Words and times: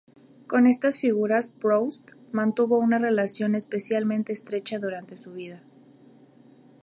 Con 0.47 0.65
estas 0.65 0.99
figuras 0.99 1.49
Proust 1.49 2.13
mantuvo 2.31 2.79
una 2.79 2.97
relación 2.97 3.53
especialmente 3.53 4.33
estrecha 4.33 4.79
durante 4.79 5.15
su 5.19 5.33
vida. 5.33 5.61